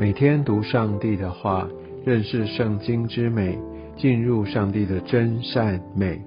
[0.00, 1.68] 每天读上帝的话，
[2.06, 3.58] 认识圣经之美，
[3.98, 6.18] 进入上帝的真善美。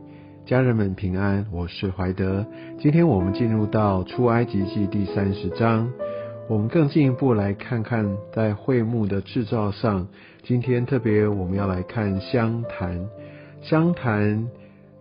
[0.46, 2.46] 家人们平安，我是怀德。
[2.78, 5.92] 今天我们进入到出埃及记第三十章，
[6.48, 10.08] 我们更进一步来看看在会幕的制造上。
[10.44, 13.04] 今天特别我们要来看香坛，
[13.64, 14.48] 香坛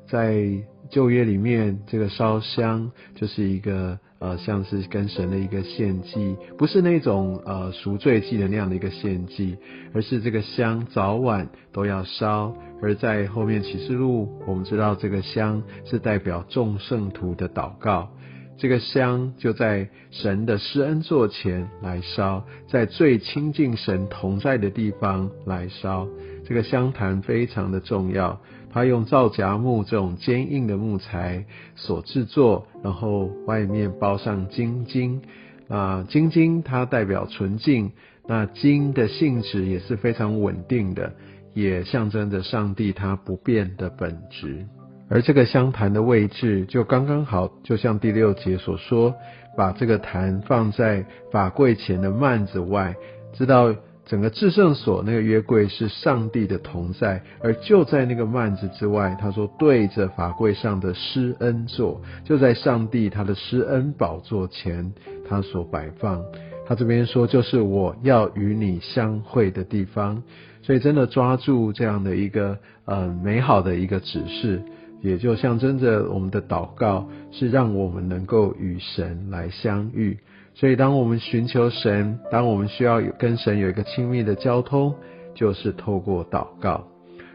[0.08, 0.46] 在
[0.92, 3.98] 旧约里面，这个烧香就是一个。
[4.22, 9.56] 呃，像是跟神的一个献祭，不是那种呃赎罪祭的那样的一个献祭，
[9.92, 12.54] 而是这个香早晚都要烧。
[12.80, 18.10] 而在后面启示录，我们知道这个香是代表众圣徒的祷告，
[18.56, 26.06] 这个香就在神的施恩座前来烧，在最亲近神同在的地方来烧。
[26.44, 28.40] 这个香坛非常的重要。
[28.72, 31.44] 它用皂荚木这种坚硬的木材
[31.76, 35.20] 所制作，然后外面包上金金
[35.68, 37.92] 啊，金金它代表纯净，
[38.26, 41.12] 那金的性质也是非常稳定的，
[41.52, 44.66] 也象征着上帝它不变的本质。
[45.10, 49.14] 而这个香坛的位置就刚刚好，就像第六节所说，
[49.54, 52.96] 把这个坛放在法柜前的幔子外，
[53.34, 53.74] 知道。
[54.04, 64.92] 整个至圣所那个约柜是上帝的同在，而就在那个幔子之外，他说对着法柜上的施恩座，就在上帝他的施恩宝座前，
[65.28, 66.22] 他所摆放。
[66.66, 70.22] 他这边说就是我要与你相会的地方，
[70.62, 74.62] 所以真的抓住这样的一个呃美好的一个指示，
[75.00, 80.18] 也就象征着我们的祷告是让我们能够与神来相遇。
[80.54, 84.94] 所以，当我们寻求神，当我们需要有跟神有一个亲密的交通，
[85.34, 86.84] 就是透过祷告。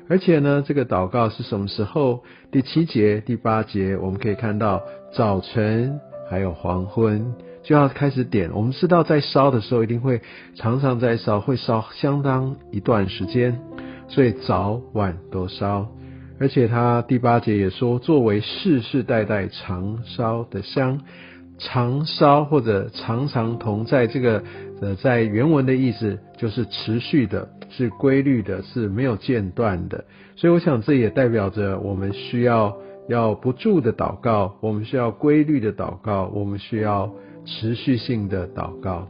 [0.09, 2.23] 而且呢，这个祷告是什么时候？
[2.51, 8.51] 第七节、第八节，我们可以看到早晨还有黄昏就要开始点。
[8.53, 10.22] 我们知道在烧的时候，一定会
[10.56, 13.59] 常常在烧，会烧相当一段时间，
[14.07, 15.89] 所以早晚都烧。
[16.39, 21.01] 而且他第八节也说，作为世世代代常烧的香。
[21.59, 24.44] 常烧或者常常同在，这个
[24.81, 30.06] 呃，在原文的意思就是持续的，是规律的，是没有间断的。
[30.35, 32.78] 所以我想这也代表着我们需要
[33.09, 37.12] 要不住的祷告，我们需要规律的祷告，我们需要
[37.45, 39.07] 持续性的祷告。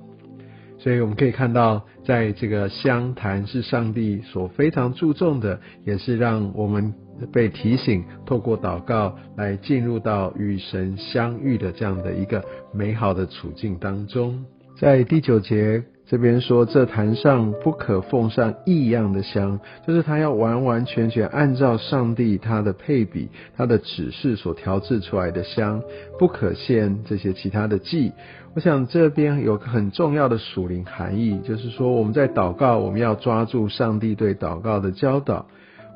[0.78, 6.94] 所以我们可以看到，在这个香坛是上帝所非常注重的，也是让我们。
[7.32, 14.46] 被提醒，透过祷告来进入到与神相遇的这样的一个美好的处境当中。
[14.80, 25.82] 在第九节这边说，这坛上不可奉上异样的香，就是他要完完全全按照上帝他的配比、他的指示所调制出来的香，
[26.20, 28.12] 不可献这些其他的祭。
[28.54, 35.48] 我想这边有个很重要的属灵含义，就是说我们在祷告，我们要抓住上帝对祷告的教导。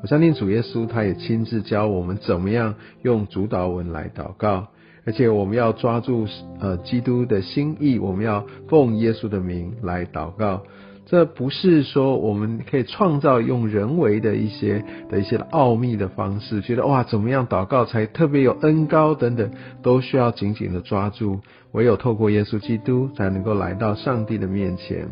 [0.02, 4.66] 我相信主耶稣他也亲自教我们怎么样用主导文来祷告，
[5.06, 6.26] 而且我们要抓住
[6.58, 10.64] 呃基督的心意，我们要奉耶稣的名来祷告。
[11.04, 19.50] 这不是说我们可以创造用人为的一些的一些奥秘的方式，觉得哇怎么样祷告才特别有恩高等等，
[19.82, 21.40] 都需要紧紧的抓住。
[21.72, 25.10] 唯有透过耶稣基督，才能够来到上帝的面前。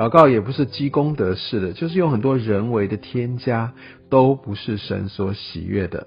[0.00, 3.74] 祷告也不是积功德式的，就是用很多人为的添加，
[4.08, 6.06] 都不是神所喜悦的。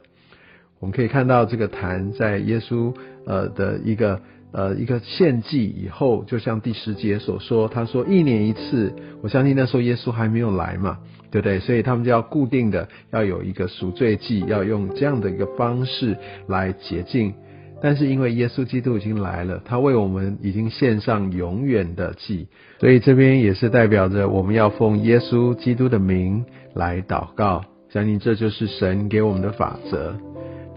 [0.80, 2.92] 我们可以看到这个坛在耶稣
[3.28, 4.20] 呃的一个
[4.52, 8.92] 呃一个献祭以后，就像第十节所说，他说一年一次。
[9.22, 10.98] 我相信那时候耶稣还没有来嘛，
[11.30, 11.60] 对不对？
[11.60, 16.18] 所以他们就要固定的要有一个赎罪祭，要用这样的一个方式
[16.48, 17.36] 来洁净。
[17.84, 22.48] 但是因为耶稣基督已经来了，他为我们已经献上永远的祭，
[22.80, 30.16] 所以这边也是代表着我们要奉耶稣基督的名来祷告，相信这就是神给我们的法则。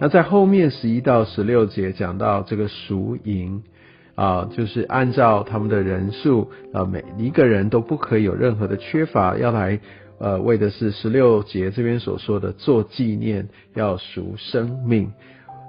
[0.01, 3.63] 那在后面十一到十六节讲到这个赎银
[4.17, 9.79] 啊，就是按照他们的人数啊，每一个人都不可以有任何的缺乏，要来
[10.19, 15.13] 呃为的是十六节这边所说的做纪念，要赎生命。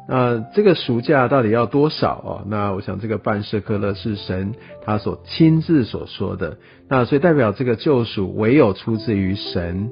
[0.09, 2.45] 那这个赎价到底要多少哦？
[2.47, 4.53] 那我想这个半舍克勒是神
[4.85, 6.57] 他所亲自所说的，
[6.87, 9.89] 那所以代表这个救赎唯有出自于神。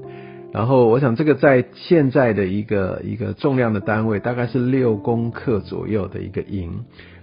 [0.54, 6.72] 然后我想这个在现在的一个一个重量的单位大概是六公克左右的一个银，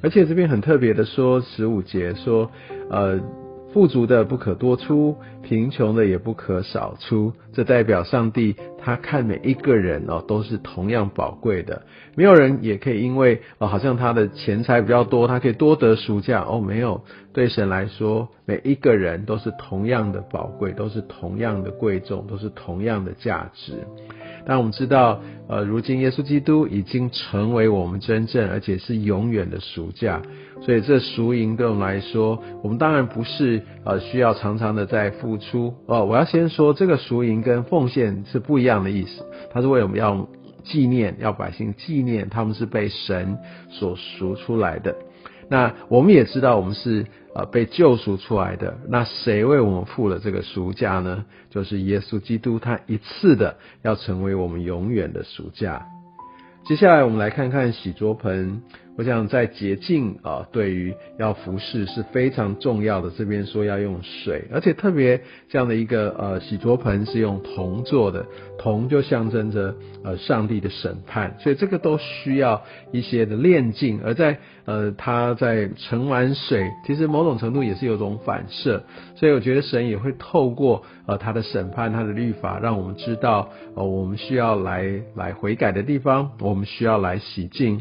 [0.03, 2.51] 而且这边很特别的说十五节说，
[2.91, 3.19] 呃，
[3.73, 7.33] 富足的不可多出，贫穷的也不可少出。
[7.55, 11.83] 这代表上帝他看每一个人哦都是同样宝贵的，
[12.15, 17.03] 没有人也可以因为哦好像他的钱财比较多，他可以多得暑假哦没有。
[17.33, 23.87] 对神来说，每一个人都是同样的宝贵，都是同样的贵重，都是同样的价值。
[24.47, 30.23] 但我们知道，呃，如今耶稣基督已经成为我们真正而且是永远的赎价，
[30.63, 36.05] 所以这赎银对我们来说，我们当然不是呃需要常常的在付出哦。
[36.05, 40.29] 我要先说，这个赎银跟奉献是不一样的意思，它是为我们要
[40.65, 43.39] 纪念，要百姓纪念他们是被神
[43.71, 44.95] 所赎出来的。
[45.53, 47.05] 那我们也知道，我们是。
[47.35, 51.25] 呃，被救赎出来的，那谁为我们付了这个赎价呢？
[51.49, 55.87] 就是耶稣基督，他一次的要成为我们永远的赎价。
[56.67, 58.61] 接下来我们来看看洗桌盆。
[58.97, 63.11] 我想在洁净啊，对于要服侍是非常重要的。
[63.11, 68.27] 这边说要用水，而且特别这样的一个呃洗桌盆是用铜做的，
[68.59, 69.75] 铜就象征着
[70.05, 72.63] 呃上帝的审判，所以这个都需要
[72.93, 74.01] 一些的炼净。
[74.05, 78.85] 而在呃它在盛完水，其实某种程度也是有种反射，
[79.15, 87.81] 所以我觉得神也会透过呃他的审判、他的律法，让我们知道呃我们需要来来悔改的地方，我们需要来洗净。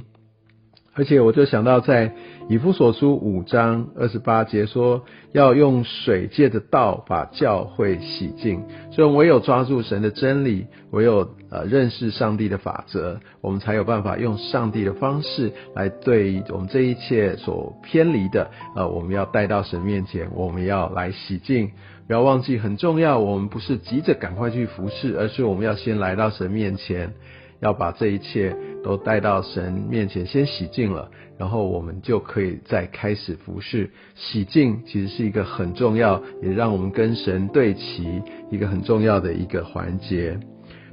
[0.94, 2.14] 而且我就想到，在
[2.50, 8.64] 以弗所书五章二十八节说，要用水借着道把教会洗净。
[8.92, 21.72] 所以唯有抓住神的真理，唯有呃认识上帝的法则，我们才有办法用上帝的方式来对我们这一切所偏离的，呃，我们要带到神面前，我们要来洗净。
[22.08, 27.14] 不要忘记很重要，我们不是急着赶快去服侍，而是我们要先来到神面前。
[27.62, 33.92] 要把这一切都带到神面前，先洗净了，然后我们就可以再开始服侍。
[34.16, 40.40] 洗净其实是一个很重要，也让我们跟神对齐一个很重要的一个环节。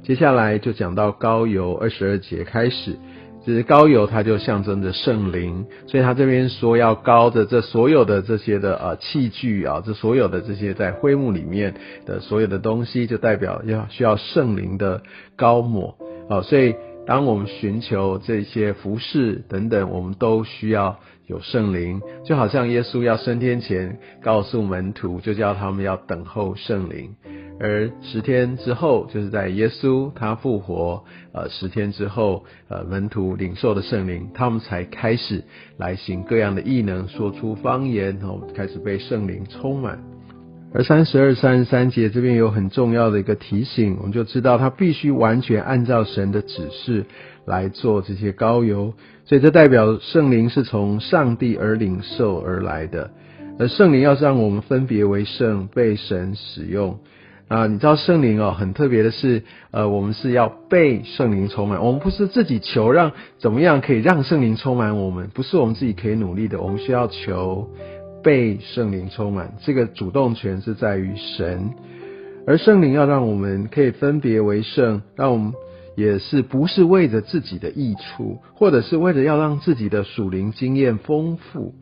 [0.03, 2.97] 接下来就讲到高油二十二节开始，
[3.43, 11.73] 其实高油它就象征着圣灵，所以他这边说要高的这所有的这些的呃器具啊，这所有的这些在灰幕里面
[12.05, 15.01] 的所有的东西，就代表要需要圣灵的
[15.35, 15.95] 高抹。
[16.29, 16.75] 好，所以
[17.07, 27.15] 当我们寻求这些服饰等等，我们都需要有圣灵，就好像耶稣要升天前告诉门徒，就叫他们要等候圣灵。
[27.59, 31.03] 而十天之后，就是在耶稣他复活，
[31.33, 35.43] 呃，十天之后，呃，门徒领受的圣灵，他们才开始
[35.77, 39.99] 来行各样的异能，说出方言，然后开始被圣灵充满。
[40.71, 47.05] 而三十二、三十三节这边有很重要的一个提醒，我们就知道他必须完全按照神的指示
[47.45, 48.93] 来做这些膏油，
[49.25, 53.09] 所以这代表圣灵是从上帝而领受而来的。
[53.57, 56.99] 而圣灵要是让我们分别为圣，被神使用
[57.47, 59.41] 啊，你知道圣灵哦，很特别的是，
[59.71, 67.67] 呃，我们是要被圣灵充满，我们不是自己求让怎么样可以让圣灵充满我们，不是我们自己可以努力的，我们需要求。
[68.23, 71.71] 被圣灵充满，这个主动权是在于神，
[72.45, 75.53] 而圣灵要让我们可以分别为圣，让我们
[75.95, 81.73] 也是不是为着自己的益处，或者是为了要让自己的属灵经验丰富，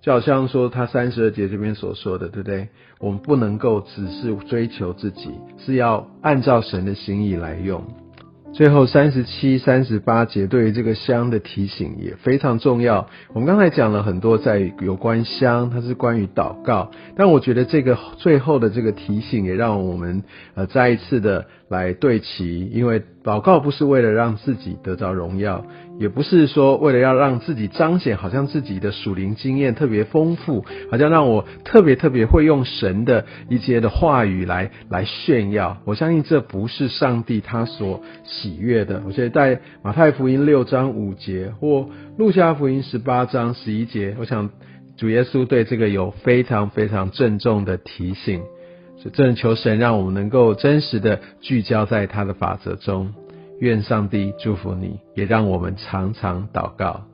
[0.00, 2.68] 就好像说他三十二节这边所说的，对不对？
[2.98, 7.84] 我们不能够只是追求自己，是要按照神的心意来用。
[8.56, 13.06] 最后三十七、三十八节对于这个香的提醒也非常重要。
[13.34, 20.22] 我们刚才讲了很多在有关香，它是关于祷告，但我觉得这个最后的这个提醒也让我们
[20.54, 25.62] 呃再一次的来对齐，因为祷告不是为了让自己得到荣耀。
[25.98, 35.78] 也不是说为了要让自己彰显，好像自己的属灵经验特别丰富，好像让我特别特别会用神的一些的话语来来炫耀。
[35.84, 39.02] 我相信这不是上帝他所喜悦的。
[39.06, 41.88] 我觉得在马太福音六章五节或
[42.18, 44.50] 路加福音十八章十一节，我想
[44.98, 48.42] 主耶稣对这个有非常非常郑重的提醒。
[48.98, 53.12] 所以，真求神让我们能够真实的聚焦在他的法则中。
[53.60, 57.04] 愿上帝祝福你，也让我们常常祷告。